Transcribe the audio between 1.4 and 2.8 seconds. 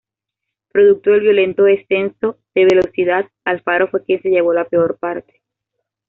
descenso de